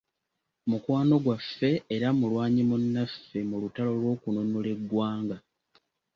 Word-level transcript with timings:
Mukwano 0.69 1.15
gwaffe 1.23 1.71
era 1.95 2.07
mulwanyi 2.19 2.61
munnaffe 2.69 3.39
mu 3.49 3.55
lutalo 3.61 3.91
lw’okununula 4.01 4.71
ggwanga 4.81 5.37